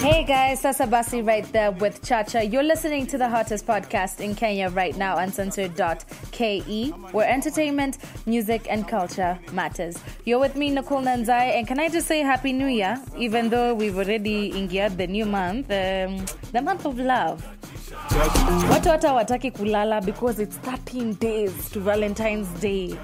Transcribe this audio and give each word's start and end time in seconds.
Hey 0.00 0.24
guys, 0.24 0.60
Sasa 0.60 0.86
Basi 0.86 1.20
right 1.26 1.44
there 1.52 1.72
with 1.72 2.02
Chacha. 2.02 2.42
You're 2.42 2.62
listening 2.62 3.06
to 3.08 3.18
the 3.18 3.28
hottest 3.28 3.66
podcast 3.66 4.20
in 4.20 4.34
Kenya 4.34 4.70
right 4.70 4.96
now, 4.96 5.18
uncensored.ke, 5.18 7.12
where 7.12 7.28
entertainment, 7.28 7.98
music, 8.24 8.66
and 8.70 8.88
culture 8.88 9.38
matters. 9.52 9.98
You're 10.24 10.38
with 10.38 10.56
me, 10.56 10.70
Nicole 10.70 11.02
Nanzai, 11.02 11.58
and 11.58 11.68
can 11.68 11.78
I 11.78 11.90
just 11.90 12.06
say 12.06 12.20
Happy 12.20 12.54
New 12.54 12.68
Year, 12.68 12.98
even 13.18 13.50
though 13.50 13.74
we've 13.74 13.98
already 13.98 14.56
ingiared 14.56 14.96
the 14.96 15.06
new 15.06 15.26
month, 15.26 15.70
um, 15.70 16.24
the 16.52 16.62
month 16.62 16.86
of 16.86 16.98
love. 16.98 17.46
Watu 18.70 18.88
hata 18.88 19.38
kulala 19.50 20.02
because 20.02 20.40
it's 20.40 20.56
13 20.56 21.12
days 21.14 21.68
to 21.68 21.78
Valentine's 21.78 22.48
Day. 22.58 22.96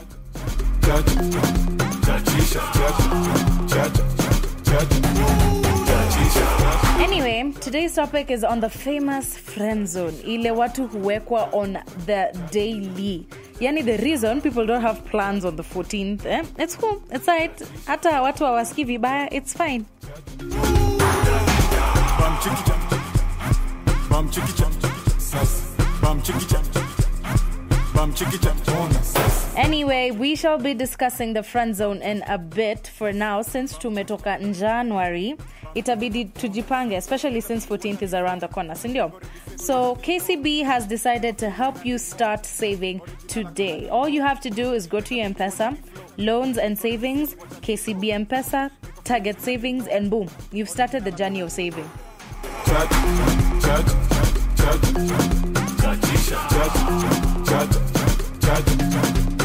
Anyway, 6.98 7.53
today's 7.61 7.95
topic 7.95 8.31
is 8.31 8.42
on 8.42 8.61
the 8.61 8.69
famous 8.70 9.36
friend 9.36 9.86
zone. 9.89 10.14
Ile 10.25 10.50
watu 10.50 10.86
huwekwa 10.86 11.48
on 11.53 11.78
the 12.06 12.33
daily. 12.53 13.27
Yani 13.61 13.83
the 13.84 13.97
reason 13.97 14.41
people 14.41 14.67
don't 14.67 14.83
have 14.83 15.00
plans 15.11 15.45
on 15.45 15.56
the 15.56 15.62
14th, 15.62 16.25
eh? 16.27 16.42
It's 16.58 16.77
cool. 16.77 17.03
It's 17.12 17.28
right. 17.28 17.62
Hata 17.86 18.23
watu 18.23 18.45
hawasikii 18.45 18.84
vibaya, 18.84 19.34
it's 19.34 19.55
fine. 19.56 19.84
Bum 22.19 22.39
chiki 22.42 22.62
jump, 22.67 22.91
bum 24.11 24.30
chiki 24.30 24.53
jump, 24.58 24.86
sus. 25.20 25.62
chiki 26.23 26.23
chicky 26.23 26.47
jump, 26.55 26.64
chiki 28.14 28.39
sus. 28.39 28.95
Anyway, 29.56 30.10
we 30.10 30.36
shall 30.36 30.58
be 30.58 30.74
discussing 30.74 31.32
the 31.32 31.42
friend 31.42 31.74
zone 31.74 32.02
in 32.02 32.22
a 32.28 32.36
bit. 32.36 32.88
For 32.88 33.10
now, 33.10 33.40
since 33.40 33.72
tumetoka 33.78 34.38
in 34.38 34.52
January, 34.52 35.34
itabidi 35.74 36.30
tujipange, 36.32 36.94
especially 36.96 37.40
since 37.40 37.64
14th 37.64 38.02
is 38.02 38.12
around 38.12 38.42
the 38.42 38.48
corner, 38.48 38.74
sindio? 38.74 39.12
So 39.58 39.96
KCB 39.96 40.62
has 40.64 40.86
decided 40.86 41.38
to 41.38 41.48
help 41.48 41.86
you 41.86 41.96
start 41.96 42.44
saving 42.44 43.00
today. 43.28 43.88
All 43.88 44.08
you 44.08 44.20
have 44.20 44.40
to 44.42 44.50
do 44.50 44.74
is 44.74 44.86
go 44.86 45.00
to 45.00 45.14
your 45.14 45.24
M-Pesa, 45.24 45.78
loans 46.18 46.58
and 46.58 46.78
savings, 46.78 47.34
KCB 47.62 48.12
M-Pesa, 48.12 48.70
target 49.05 49.40
savings, 49.40 49.86
and 49.86 50.11
boom, 50.11 50.28
you've 50.52 50.68
started 50.68 51.02
the 51.02 51.12
journey 51.12 51.40
of 51.40 51.50
saving. 51.50 51.89
Judge, 52.66 52.90
judge, 53.62 53.86
judge, 54.56 54.83
judge, 54.83 55.16
judge, 55.80 56.02
judge, 56.02 56.45
judge, 56.46 56.77
judge, 57.46 57.77
judge, 58.42 58.78
judge, 58.78 59.36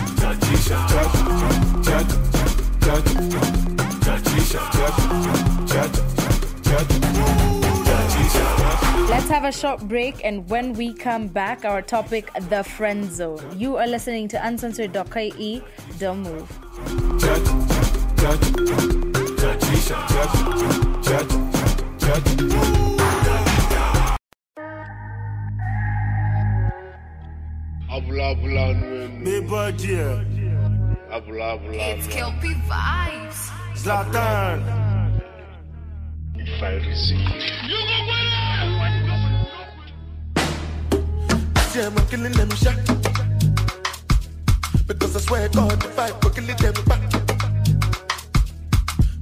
Let's 9.10 9.28
have 9.28 9.44
a 9.44 9.52
short 9.52 9.82
break, 9.90 10.24
and 10.24 10.50
when 10.50 10.72
we 10.72 10.94
come 10.94 11.28
back, 11.28 11.66
our 11.66 11.82
topic 11.82 12.32
the 12.48 12.64
friend 12.64 13.12
zone. 13.12 13.44
You 13.58 13.76
are 13.76 13.88
listening 13.88 14.30
to 14.30 14.48
uncensored.ke. 14.48 15.62
Don't 16.00 16.24
move. 16.24 16.48
judge, 17.20 17.50
judge. 29.84 30.41
Abula 31.12 31.52
abula 31.52 31.52
nwen. 31.52 31.52
Beba 31.52 31.52
Dia, 31.52 31.52
Abula 31.52 31.52
abula 31.54 31.98
It's 31.98 32.08
nwen. 32.08 32.14
Kelpie 32.16 32.56
vibes. 32.70 33.40
Zlatan, 33.76 34.60
If 36.36 36.64
I 36.64 36.74
receive. 36.76 38.32
yeah, 41.76 41.88
I'm 41.88 42.08
killing 42.08 42.34
them 42.34 42.50
shot. 42.52 42.76
Because 44.88 45.16
I 45.16 45.20
swear 45.20 45.50
God, 45.50 45.84
if 45.84 45.98
I 46.00 46.10
go 46.20 46.30
killing 46.30 46.58
them 46.58 46.74
back. 46.86 47.02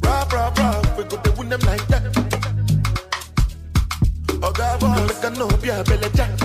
Rob, 0.04 0.34
rob, 0.34 0.58
rob, 0.58 0.98
we 0.98 1.04
go 1.04 1.18
to 1.18 1.32
win 1.38 1.50
them 1.50 1.60
like 1.62 1.86
that. 1.88 2.04
Oh, 4.42 4.52
God, 4.52 4.80
boy, 4.80 4.88
look, 5.08 5.24
I 5.26 5.30
know, 5.38 5.48
be 5.62 5.70
a 5.70 5.84
belly 5.84 6.10
jack. 6.16 6.39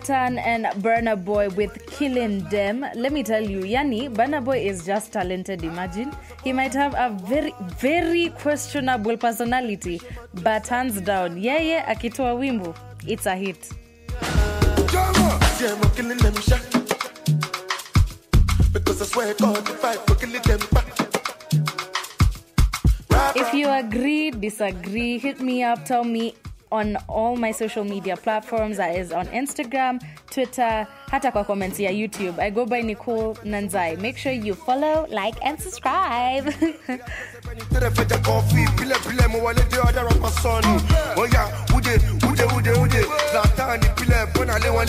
Zlatan 0.00 0.38
and 0.38 0.64
Burna 0.82 1.22
Boy 1.22 1.48
with 1.50 1.86
Killing 1.86 2.40
Them. 2.48 2.86
Let 2.94 3.12
me 3.12 3.22
tell 3.22 3.42
you, 3.42 3.60
Yani, 3.60 4.12
Burna 4.12 4.42
Boy 4.42 4.58
is 4.58 4.86
just 4.86 5.12
talented. 5.12 5.62
Imagine. 5.62 6.12
He 6.42 6.52
might 6.52 6.72
have 6.74 6.94
a 6.94 7.16
very, 7.26 7.54
very 7.78 8.30
questionable 8.30 9.16
personality, 9.16 10.00
but 10.42 10.66
hands 10.66 11.00
down, 11.00 11.40
yeah, 11.40 11.58
yeah, 11.58 11.94
akitoa 11.94 12.36
wimbo, 12.38 12.74
it's 13.06 13.26
a 13.26 13.36
hit. 13.36 13.70
Yeah, 15.60 15.76
I'm 15.76 15.90
killing 15.90 16.18
them 16.18 16.34
shot. 16.36 16.62
Because 18.72 19.02
I 19.02 19.04
swear 19.04 19.34
God, 19.34 19.68
if 19.68 19.84
I 19.84 19.96
killing 20.14 20.42
them 20.42 20.60
back. 20.72 20.86
If 23.36 23.52
you 23.52 23.68
agree, 23.68 24.30
disagree, 24.30 25.18
hit 25.18 25.40
me 25.40 25.62
up, 25.62 25.84
tell 25.84 26.04
me 26.04 26.34
on 26.72 26.96
all 27.08 27.36
my 27.36 27.52
social 27.52 27.84
media 27.84 28.16
platforms. 28.16 28.76
That 28.76 28.96
is 28.96 29.12
on 29.12 29.26
Instagram, 29.26 30.00
Twitter, 30.30 30.86
hata 31.10 31.30
kwa 31.32 31.44
comments 31.44 31.80
ya 31.80 31.90
YouTube. 31.90 32.38
I 32.38 32.50
go 32.50 32.66
by 32.66 32.82
Nicole 32.82 33.34
Nanzai. 33.44 33.98
Make 33.98 34.16
sure 34.18 34.32
you 34.32 34.54
follow, 34.54 35.06
like, 35.10 35.36
and 35.42 35.60
subscribe. 35.60 36.52
Zlatan 42.40 43.80
ìpìlẹ̀ 43.86 44.26
bọ́nà 44.34 44.54
wọn. 44.76 44.88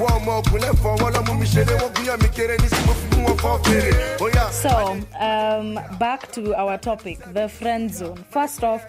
Wọ́n 0.00 0.12
ọmọ 0.16 0.32
ògùnlẹ̀ 0.40 0.72
fọwọ́ 0.82 1.08
lọ́mú 1.14 1.32
mi. 1.40 1.46
Wọ́n 1.46 1.92
gúnyàn 1.94 2.18
mi 2.22 2.28
kéré 2.36 2.54
ní 2.62 2.68
sinmi 2.74 2.92
fún 3.00 3.20
wọn 3.26 3.36
fọ́ 3.42 3.54
fèrè. 3.64 3.92
So, 4.62 4.70
um, 5.28 5.78
back 5.98 6.30
to 6.32 6.54
our 6.54 6.76
topic, 6.78 7.18
the 7.32 7.48
friend 7.48 7.92
zone. 7.92 8.24
First 8.30 8.62
off, 8.62 8.82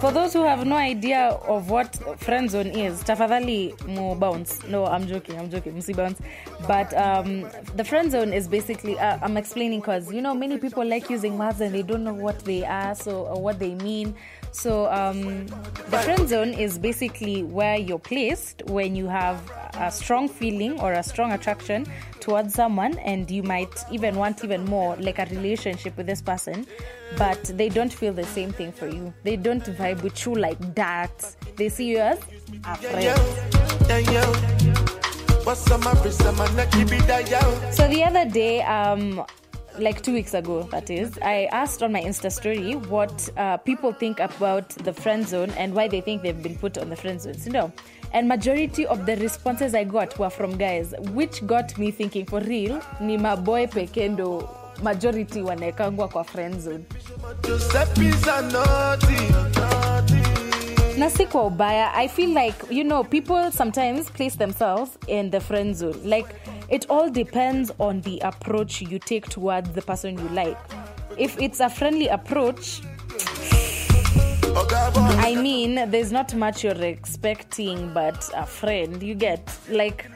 for 0.00 0.10
those 0.10 0.32
who 0.32 0.42
have 0.42 0.64
no 0.64 0.76
idea 0.76 1.28
of 1.46 1.70
what 1.70 1.90
friend 2.18 2.50
zone 2.50 2.68
is, 2.68 3.02
tafadhali 3.04 3.60
mo 3.86 4.14
bounce. 4.14 4.58
No, 4.68 4.86
I'm 4.86 5.06
joking, 5.06 5.38
I'm 5.38 5.50
joking, 5.50 5.74
musi 5.74 5.94
bounce. 5.94 6.18
But 6.66 6.92
um, 6.94 7.46
the 7.76 7.84
friend 7.84 8.10
zone 8.10 8.32
is 8.32 8.48
basically, 8.48 8.98
uh, 8.98 9.18
I'm 9.22 9.36
explaining 9.36 9.80
because, 9.80 10.12
you 10.12 10.22
know, 10.22 10.34
many 10.34 10.56
people 10.58 10.84
like 10.84 11.10
using 11.10 11.36
words 11.38 11.60
and 11.60 11.74
they 11.74 11.82
don't 11.82 12.04
know 12.04 12.14
what 12.14 12.38
they 12.40 12.64
are, 12.64 12.94
so 12.94 13.26
or 13.26 13.40
what 13.42 13.58
they 13.58 13.74
mean. 13.74 14.14
So, 14.52 14.90
um, 14.92 15.46
the 15.46 15.98
friend 16.04 16.28
zone 16.28 16.52
is 16.52 16.78
basically 16.78 17.42
where 17.42 17.78
you're 17.78 17.98
placed 17.98 18.62
when 18.66 18.94
you 18.94 19.06
have 19.08 19.50
a 19.74 19.90
strong 19.90 20.28
feeling 20.28 20.78
or 20.78 20.92
a 20.92 21.02
strong 21.02 21.32
attraction 21.32 21.86
towards 22.20 22.54
someone, 22.54 22.98
and 22.98 23.30
you 23.30 23.42
might 23.42 23.72
even 23.90 24.14
want 24.14 24.44
even 24.44 24.64
more, 24.66 24.94
like 24.96 25.18
a 25.18 25.24
relationship 25.26 25.96
with 25.96 26.06
this 26.06 26.20
person, 26.20 26.66
but 27.16 27.42
they 27.44 27.70
don't 27.70 27.92
feel 27.92 28.12
the 28.12 28.26
same 28.26 28.52
thing 28.52 28.72
for 28.72 28.88
you. 28.88 29.12
They 29.24 29.36
don't 29.36 29.64
vibe 29.64 30.02
with 30.02 30.24
you 30.26 30.34
like 30.34 30.74
that. 30.74 31.34
They 31.56 31.68
see 31.70 31.86
you 31.86 31.98
as 31.98 32.18
a 32.64 32.76
friend. 32.76 33.04
Yeah, 33.88 33.98
yeah. 33.98 34.26
What's 35.44 35.68
on 35.70 35.80
my 35.80 35.92
wrist? 36.02 36.22
I'm 36.22 36.38
a 36.38 36.52
neck, 36.52 36.70
be 36.72 36.98
that 37.00 37.28
yo. 37.28 37.70
So 37.72 37.88
the 37.88 38.04
other 38.04 38.30
day, 38.30 38.62
um, 38.62 39.24
like 39.78 40.02
two 40.02 40.12
weeks 40.12 40.34
ago, 40.34 40.62
that 40.70 40.90
is, 40.90 41.18
I 41.22 41.48
asked 41.52 41.82
on 41.82 41.92
my 41.92 42.00
Insta 42.02 42.30
story 42.30 42.74
what 42.74 43.28
uh, 43.36 43.56
people 43.58 43.92
think 43.92 44.20
about 44.20 44.68
the 44.70 44.92
friend 44.92 45.26
zone 45.26 45.50
and 45.56 45.74
why 45.74 45.88
they 45.88 46.00
think 46.00 46.22
they've 46.22 46.42
been 46.42 46.56
put 46.56 46.78
on 46.78 46.88
the 46.90 46.96
friend 46.96 47.20
zone. 47.20 47.34
You 47.44 47.52
know, 47.52 47.72
and 48.12 48.28
majority 48.28 48.86
of 48.86 49.06
the 49.06 49.16
responses 49.16 49.74
I 49.74 49.84
got 49.84 50.18
were 50.18 50.30
from 50.30 50.56
guys, 50.58 50.94
which 51.12 51.46
got 51.46 51.76
me 51.78 51.90
thinking 51.90 52.26
for 52.26 52.40
real, 52.40 52.80
ni 53.00 53.16
maboy 53.16 53.66
pekendo 53.68 54.48
majority 54.82 55.42
wanaekangwa 55.42 56.08
kwa 56.08 56.24
friend 56.24 56.60
zone. 56.60 56.84
Na 60.98 61.10
si 61.10 61.26
kwa 61.26 61.46
ubaya 61.46 61.94
i 61.94 62.08
feel 62.08 62.30
like 62.34 62.56
you 62.70 62.84
know 62.84 63.04
people 63.04 63.50
sometimes 63.50 64.10
place 64.10 64.36
themselves 64.36 64.98
in 65.06 65.30
the 65.30 65.40
friend 65.40 65.74
zone. 65.74 65.98
Like 66.04 66.26
it 66.68 66.86
all 66.90 67.10
depends 67.10 67.72
on 67.78 68.00
the 68.02 68.20
approach 68.20 68.82
you 68.82 68.98
take 68.98 69.28
towards 69.28 69.70
the 69.72 69.82
person 69.82 70.18
you 70.18 70.28
like. 70.28 70.58
If 71.16 71.38
it's 71.40 71.60
a 71.60 71.68
friendly 71.68 72.08
approach 72.08 72.82
I 74.54 75.34
mean, 75.34 75.90
there's 75.90 76.12
not 76.12 76.34
much 76.34 76.62
you're 76.62 76.84
expecting, 76.84 77.92
but 77.94 78.28
a 78.34 78.44
friend, 78.44 79.02
you 79.02 79.14
get 79.14 79.50
like 79.70 80.10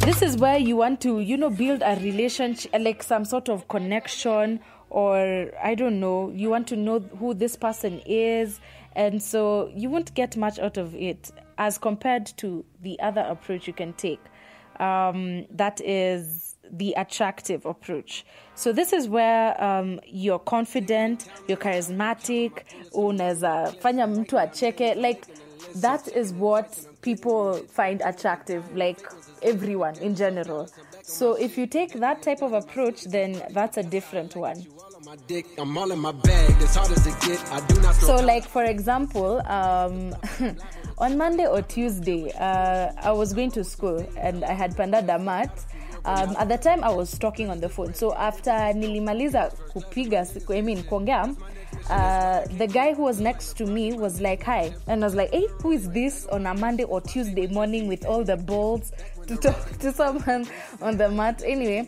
this 0.00 0.22
is 0.22 0.36
where 0.36 0.58
you 0.58 0.76
want 0.76 1.00
to, 1.00 1.20
you 1.20 1.36
know, 1.36 1.50
build 1.50 1.82
a 1.84 1.96
relationship, 1.96 2.72
like 2.78 3.02
some 3.02 3.24
sort 3.24 3.48
of 3.48 3.66
connection, 3.66 4.60
or 4.90 5.50
I 5.62 5.74
don't 5.74 5.98
know, 5.98 6.30
you 6.30 6.50
want 6.50 6.68
to 6.68 6.76
know 6.76 7.00
who 7.00 7.34
this 7.34 7.56
person 7.56 8.00
is, 8.06 8.60
and 8.94 9.22
so 9.22 9.70
you 9.74 9.90
won't 9.90 10.14
get 10.14 10.36
much 10.36 10.58
out 10.58 10.76
of 10.76 10.94
it 10.94 11.30
as 11.58 11.78
compared 11.78 12.26
to 12.36 12.64
the 12.82 12.98
other 13.00 13.20
approach 13.22 13.66
you 13.66 13.72
can 13.72 13.92
take. 13.94 14.20
Um, 14.80 15.46
that 15.50 15.80
is 15.80 16.56
the 16.70 16.94
attractive 16.96 17.66
approach. 17.66 18.24
So 18.54 18.72
this 18.72 18.92
is 18.92 19.08
where 19.08 19.62
um, 19.62 20.00
you're 20.06 20.38
confident, 20.38 21.26
you're 21.48 21.56
charismatic, 21.58 22.64
unaweza 22.92 23.72
fanya 23.80 24.06
mtu 24.06 24.38
acheke. 24.38 24.94
Like 24.94 25.26
that 25.76 26.08
is 26.08 26.32
what 26.32 26.78
people 27.02 27.54
find 27.68 28.00
attractive, 28.04 28.74
like 28.76 29.00
everyone 29.42 29.96
in 29.98 30.14
general. 30.14 30.68
So 31.02 31.34
if 31.34 31.56
you 31.56 31.66
take 31.66 31.94
that 31.94 32.22
type 32.22 32.42
of 32.42 32.52
approach, 32.52 33.04
then 33.04 33.42
that's 33.50 33.76
a 33.76 33.82
different 33.82 34.36
one. 34.36 34.66
So, 38.00 38.16
like 38.16 38.44
for 38.44 38.64
example, 38.64 39.40
um, 39.46 40.14
on 40.98 41.16
Monday 41.16 41.46
or 41.46 41.62
Tuesday, 41.62 42.32
uh, 42.32 42.92
I 43.00 43.12
was 43.12 43.32
going 43.32 43.50
to 43.52 43.64
school 43.64 44.06
and 44.16 44.44
I 44.44 44.52
had 44.52 44.76
panda 44.76 45.00
damat. 45.02 45.50
Um, 46.04 46.36
at 46.38 46.48
the 46.48 46.58
time, 46.58 46.82
I 46.84 46.90
was 46.90 47.18
talking 47.18 47.50
on 47.50 47.60
the 47.60 47.68
phone. 47.68 47.94
So 47.94 48.14
after 48.14 48.50
nilimaliza 48.50 49.52
kupiga, 49.72 50.26
I 50.56 50.60
mean 50.62 50.82
kuongea, 50.82 51.36
uh, 51.90 52.44
the 52.56 52.66
guy 52.66 52.94
who 52.94 53.02
was 53.02 53.20
next 53.20 53.56
to 53.58 53.66
me 53.66 53.92
was 53.92 54.20
like, 54.20 54.42
"Hi," 54.44 54.74
and 54.86 55.02
I 55.02 55.06
was 55.06 55.14
like, 55.14 55.30
"Hey, 55.30 55.46
who 55.62 55.72
is 55.72 55.88
this 55.90 56.26
on 56.26 56.46
a 56.46 56.54
Monday 56.54 56.84
or 56.84 57.00
Tuesday 57.00 57.46
morning 57.46 57.88
with 57.88 58.04
all 58.04 58.24
the 58.24 58.36
balls 58.36 58.92
to 59.26 59.36
talk 59.36 59.78
to 59.78 59.92
someone 59.92 60.46
on 60.82 60.96
the 60.96 61.08
mat?" 61.10 61.42
Anyway, 61.44 61.86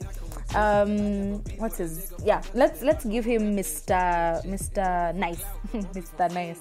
um 0.55 1.43
what's 1.59 2.13
yeah 2.25 2.43
let's 2.55 2.83
let's 2.83 3.05
give 3.05 3.25
him 3.25 3.57
mr 3.57 4.45
mr 4.47 5.15
nice. 5.15 5.45
Mr 5.73 6.33
nice. 6.33 6.59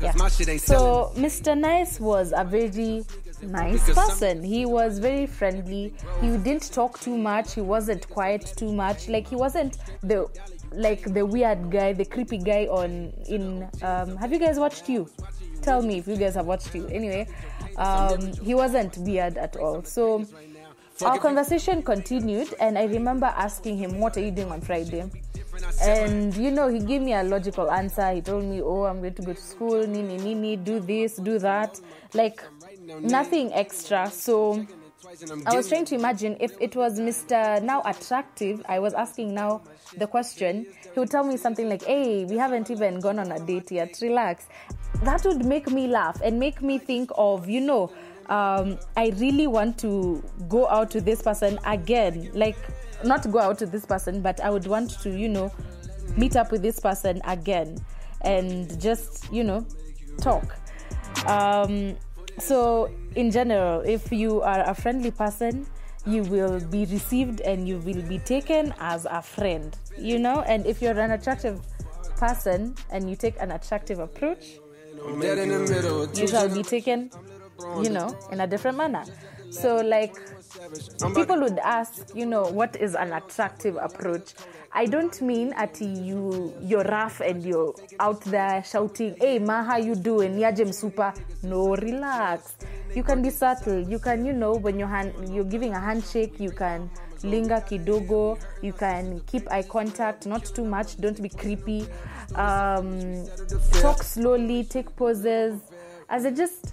Yeah. 0.00 0.12
my 0.16 0.28
shit 0.28 0.48
ain't 0.48 0.60
so 0.60 1.12
mr 1.16 1.58
nice 1.58 1.98
was 1.98 2.32
a 2.36 2.44
very 2.44 3.04
nice 3.42 3.92
person. 3.92 4.42
He 4.42 4.64
was 4.66 4.98
very 4.98 5.26
friendly. 5.26 5.94
He 6.20 6.36
didn't 6.38 6.72
talk 6.72 7.00
too 7.00 7.16
much. 7.16 7.54
He 7.54 7.60
wasn't 7.60 8.08
quiet 8.08 8.52
too 8.56 8.72
much. 8.72 9.08
Like 9.08 9.28
he 9.28 9.36
wasn't 9.36 9.78
the 10.02 10.28
like 10.74 11.12
the 11.14 11.24
weird 11.24 11.70
guy 11.70 11.92
the 11.92 12.04
creepy 12.04 12.38
guy 12.38 12.66
on 12.66 13.12
in 13.26 13.68
um 13.82 14.16
have 14.16 14.32
you 14.32 14.38
guys 14.38 14.58
watched 14.58 14.88
you? 14.88 15.08
Tell 15.62 15.82
me 15.82 15.98
if 15.98 16.08
you 16.08 16.16
guys 16.16 16.34
have 16.34 16.46
watched 16.46 16.74
you. 16.74 16.86
Anyway 16.88 17.26
um 17.76 18.32
he 18.42 18.54
wasn't 18.54 18.96
weird 18.98 19.38
at 19.38 19.56
all. 19.56 19.82
So 19.84 20.24
our 21.04 21.18
conversation 21.18 21.82
continued 21.82 22.54
and 22.60 22.78
i 22.78 22.84
remember 22.84 23.26
asking 23.26 23.76
him 23.76 23.98
what 23.98 24.16
are 24.16 24.20
you 24.20 24.30
doing 24.30 24.50
on 24.52 24.60
friday? 24.60 25.10
And 25.82 26.34
you 26.36 26.50
know 26.50 26.68
he 26.68 26.78
gave 26.78 27.02
me 27.02 27.12
a 27.12 27.22
logical 27.22 27.70
answer. 27.70 28.10
He 28.12 28.20
told 28.20 28.44
me 28.44 28.62
oh 28.62 28.84
i'm 28.84 29.00
going 29.00 29.14
to 29.14 29.22
go 29.22 29.32
to 29.32 29.40
school. 29.40 29.86
Nini 29.86 30.16
nini 30.16 30.56
do 30.56 30.80
this 30.80 31.16
do 31.16 31.38
that. 31.38 31.80
Like 32.14 32.42
nothing 33.00 33.52
extra. 33.52 34.10
So 34.10 34.66
I 35.46 35.54
was 35.54 35.68
trying 35.68 35.84
to 35.86 35.94
imagine 35.94 36.36
if 36.40 36.52
it 36.60 36.74
was 36.74 36.98
Mr. 36.98 37.62
Now 37.62 37.82
Attractive, 37.84 38.62
I 38.68 38.78
was 38.78 38.94
asking 38.94 39.34
now 39.34 39.60
the 39.96 40.06
question, 40.06 40.66
he 40.94 41.00
would 41.00 41.10
tell 41.10 41.24
me 41.24 41.36
something 41.36 41.68
like, 41.68 41.84
Hey, 41.84 42.24
we 42.24 42.36
haven't 42.36 42.70
even 42.70 42.98
gone 43.00 43.18
on 43.18 43.30
a 43.32 43.38
date 43.38 43.70
yet, 43.70 43.98
relax. 44.00 44.46
That 45.02 45.24
would 45.24 45.44
make 45.44 45.70
me 45.70 45.86
laugh 45.86 46.20
and 46.22 46.38
make 46.38 46.62
me 46.62 46.78
think 46.78 47.10
of, 47.16 47.48
you 47.48 47.60
know, 47.60 47.92
um, 48.26 48.78
I 48.96 49.12
really 49.16 49.46
want 49.46 49.78
to 49.80 50.22
go 50.48 50.68
out 50.68 50.90
to 50.92 51.00
this 51.00 51.20
person 51.20 51.58
again. 51.66 52.30
Like, 52.32 52.56
not 53.04 53.30
go 53.30 53.38
out 53.38 53.58
to 53.58 53.66
this 53.66 53.84
person, 53.84 54.22
but 54.22 54.40
I 54.40 54.50
would 54.50 54.66
want 54.66 54.90
to, 55.00 55.10
you 55.10 55.28
know, 55.28 55.52
meet 56.16 56.36
up 56.36 56.52
with 56.52 56.62
this 56.62 56.78
person 56.80 57.20
again 57.24 57.78
and 58.22 58.80
just, 58.80 59.30
you 59.32 59.44
know, 59.44 59.66
talk. 60.20 60.56
Um, 61.26 61.96
so, 62.38 62.90
in 63.14 63.30
general, 63.30 63.80
if 63.80 64.10
you 64.10 64.42
are 64.42 64.68
a 64.68 64.74
friendly 64.74 65.10
person, 65.10 65.66
you 66.06 66.22
will 66.24 66.60
be 66.60 66.84
received 66.86 67.40
and 67.42 67.68
you 67.68 67.78
will 67.78 68.02
be 68.02 68.18
taken 68.18 68.74
as 68.80 69.06
a 69.06 69.22
friend, 69.22 69.76
you 69.98 70.18
know. 70.18 70.42
And 70.42 70.66
if 70.66 70.82
you're 70.82 70.98
an 70.98 71.12
attractive 71.12 71.60
person 72.16 72.74
and 72.90 73.08
you 73.08 73.16
take 73.16 73.36
an 73.40 73.52
attractive 73.52 73.98
approach, 73.98 74.58
I'm 75.04 75.20
dead 75.20 75.38
in 75.38 75.48
the 75.50 75.58
middle. 75.58 76.08
you 76.14 76.26
shall 76.26 76.48
be 76.48 76.62
taken, 76.62 77.10
you 77.82 77.90
know, 77.90 78.16
in 78.30 78.40
a 78.40 78.46
different 78.46 78.76
manner. 78.76 79.04
So, 79.52 79.76
like, 79.76 80.16
people 81.14 81.40
would 81.40 81.58
ask, 81.58 82.14
you 82.14 82.24
know, 82.26 82.44
what 82.44 82.76
is 82.76 82.94
an 82.94 83.12
attractive 83.12 83.76
approach? 83.76 84.34
I 84.74 84.86
don't 84.86 85.20
mean 85.20 85.52
at 85.52 85.78
you 85.82 86.54
you're 86.62 86.84
rough 86.84 87.20
and 87.20 87.44
you're 87.44 87.74
out 88.00 88.22
there 88.22 88.64
shouting, 88.64 89.14
"Hey, 89.20 89.38
ma, 89.38 89.62
how 89.62 89.76
you 89.76 89.94
doing? 89.94 90.36
Niaje 90.36 90.72
super." 90.74 91.12
No, 91.42 91.76
relax. 91.76 92.56
You 92.94 93.02
can 93.02 93.20
be 93.20 93.28
subtle. 93.28 93.80
You 93.80 93.98
can, 93.98 94.24
you 94.24 94.32
know, 94.32 94.54
when 94.54 94.78
you're 94.78 94.88
hand, 94.88 95.12
you're 95.28 95.44
giving 95.44 95.74
a 95.74 95.80
handshake, 95.80 96.40
you 96.40 96.50
can 96.50 96.88
linger 97.22 97.62
kidogo. 97.68 98.38
You 98.62 98.72
can 98.72 99.20
keep 99.26 99.50
eye 99.52 99.62
contact, 99.62 100.26
not 100.26 100.46
too 100.46 100.64
much. 100.64 100.96
Don't 100.96 101.20
be 101.22 101.28
creepy. 101.28 101.86
Um, 102.34 103.26
talk 103.82 104.02
slowly. 104.02 104.64
Take 104.64 104.96
pauses. 104.96 105.60
As 106.08 106.24
it 106.24 106.34
just 106.34 106.72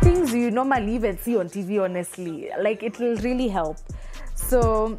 things 0.00 0.32
you 0.32 0.50
normally 0.50 0.94
even 0.94 1.18
see 1.18 1.36
on 1.36 1.48
TV, 1.48 1.82
honestly. 1.82 2.50
Like 2.60 2.82
it 2.82 2.98
will 2.98 3.16
really 3.16 3.48
help. 3.48 3.76
So 4.34 4.98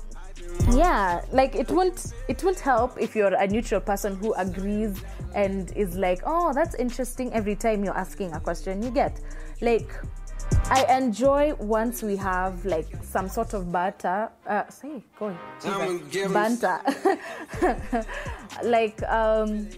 yeah, 0.72 1.22
like 1.32 1.56
it 1.56 1.70
won't 1.70 2.14
it 2.28 2.44
won't 2.44 2.60
help 2.60 3.00
if 3.00 3.16
you're 3.16 3.34
a 3.34 3.48
neutral 3.48 3.82
person 3.82 4.16
who 4.16 4.34
agrees 4.34 5.02
and 5.36 5.72
is 5.76 5.96
like, 5.96 6.22
oh, 6.26 6.54
that's 6.54 6.76
interesting 6.76 7.32
every 7.34 7.56
time 7.56 7.84
you're 7.84 7.98
asking 7.98 8.34
a 8.34 8.40
question 8.40 8.82
you 8.82 8.92
get. 8.92 9.20
Like 9.62 9.90
I 10.72 10.84
enjoy 10.98 11.54
once 11.56 12.02
we 12.04 12.16
have 12.18 12.66
like 12.66 12.88
some 13.04 13.30
sort 13.30 13.54
of 13.54 13.72
banter. 13.72 14.30
Uh, 14.48 14.68
say, 14.70 15.04
go 15.18 15.28
on. 15.28 15.38
I'ma 15.66 16.00
give 16.12 16.26
'em- 16.26 16.34
Banter. 16.34 16.80
like 18.64 19.02
um 19.04 19.70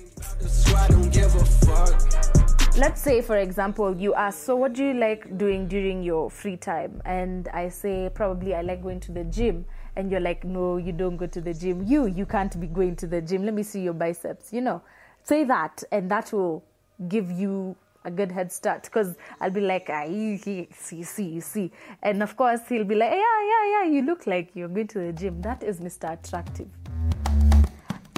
Let's 2.77 3.01
say 3.01 3.21
for 3.21 3.37
example 3.37 3.93
you 3.97 4.13
ask 4.13 4.45
so 4.45 4.55
what 4.55 4.71
do 4.71 4.85
you 4.85 4.93
like 4.93 5.37
doing 5.37 5.67
during 5.67 6.01
your 6.01 6.29
free 6.29 6.55
time? 6.55 7.01
And 7.03 7.49
i 7.49 7.67
say 7.67 8.09
probably 8.13 8.55
i 8.55 8.61
like 8.61 8.81
going 8.81 9.01
to 9.01 9.11
the 9.11 9.25
gym. 9.25 9.65
And 9.97 10.09
you're 10.09 10.21
like 10.21 10.45
no 10.45 10.77
you 10.77 10.93
don't 10.93 11.17
go 11.17 11.27
to 11.27 11.41
the 11.41 11.53
gym. 11.53 11.83
You 11.85 12.05
you 12.05 12.25
can't 12.25 12.57
be 12.61 12.67
going 12.67 12.95
to 12.95 13.07
the 13.07 13.21
gym. 13.21 13.43
Let 13.43 13.53
me 13.55 13.63
see 13.63 13.81
your 13.81 13.93
biceps 13.93 14.53
you 14.53 14.61
know. 14.61 14.81
Say 15.23 15.43
that 15.43 15.83
and 15.91 16.09
that 16.11 16.31
will 16.31 16.63
give 17.09 17.29
you 17.29 17.75
a 18.05 18.09
good 18.09 18.31
head 18.31 18.51
start 18.51 18.83
because 18.83 19.15
i'll 19.41 19.51
be 19.51 19.61
like 19.61 19.87
ah, 19.91 20.05
see 20.05 21.03
see 21.03 21.25
you 21.25 21.41
see. 21.41 21.71
And 22.01 22.23
of 22.23 22.37
course 22.37 22.61
he'll 22.69 22.85
be 22.85 22.95
like 22.95 23.11
yeah 23.11 23.41
yeah 23.51 23.83
yeah 23.83 23.91
you 23.91 24.01
look 24.03 24.25
like 24.27 24.51
you're 24.55 24.69
going 24.69 24.87
to 24.87 24.99
the 24.99 25.11
gym. 25.11 25.41
That 25.41 25.61
is 25.61 25.81
mr 25.81 26.13
attractive 26.13 26.69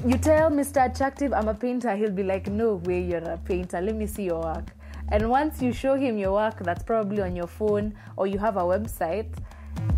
you 0.06 0.18
tell 0.18 0.50
Mr. 0.52 0.92
Attractive 0.92 1.34
I'm 1.34 1.48
a 1.48 1.54
painter, 1.54 1.96
he'll 1.96 2.12
be 2.12 2.24
like, 2.24 2.48
No 2.48 2.76
way, 2.76 3.02
you're 3.02 3.20
a 3.20 3.38
painter. 3.38 3.82
Let 3.82 3.96
me 3.96 4.06
see 4.06 4.24
your 4.24 4.42
work. 4.42 4.72
And 5.10 5.30
once 5.30 5.62
you 5.62 5.72
show 5.72 5.96
him 5.96 6.18
your 6.18 6.34
work 6.34 6.60
that's 6.60 6.84
probably 6.84 7.22
on 7.22 7.36
your 7.36 7.48
phone 7.48 7.94
or 8.18 8.28
you 8.28 8.38
have 8.40 8.58
a 8.58 8.62
website, 8.62 9.34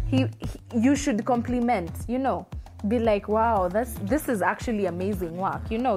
he, 0.07 0.25
he 0.39 0.59
you 0.79 0.95
should 0.95 1.25
compliment, 1.25 1.91
you 2.07 2.19
know. 2.19 2.45
Be 2.87 2.99
like, 2.99 3.27
wow, 3.27 3.67
that's 3.67 3.93
this 4.03 4.29
is 4.29 4.43
actually 4.43 4.85
amazing 4.85 5.37
work. 5.37 5.71
You 5.71 5.79
know, 5.79 5.95